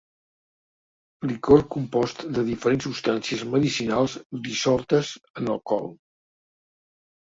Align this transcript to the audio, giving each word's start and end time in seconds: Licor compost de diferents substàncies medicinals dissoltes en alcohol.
Licor 1.31 1.65
compost 1.75 2.25
de 2.39 2.45
diferents 2.49 2.87
substàncies 2.89 3.47
medicinals 3.53 4.19
dissoltes 4.51 5.17
en 5.41 5.57
alcohol. 5.57 5.91